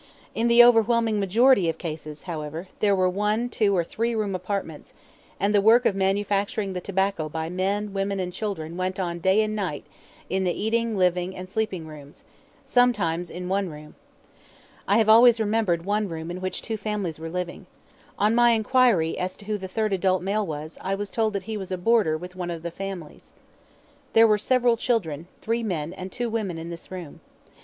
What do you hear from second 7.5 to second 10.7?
men, women, and children went on day and night in the